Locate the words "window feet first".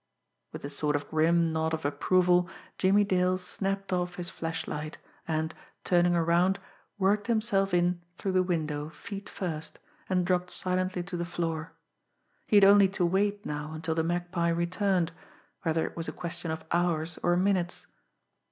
8.41-9.77